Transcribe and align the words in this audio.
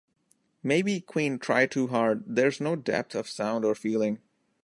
Maybe 0.63 0.99
Queen 0.99 1.37
try 1.37 1.67
too 1.67 1.85
hard, 1.89 2.23
there's 2.25 2.59
no 2.59 2.75
depth 2.75 3.13
of 3.13 3.29
sound 3.29 3.63
or 3.63 3.75
feeling. 3.75 4.19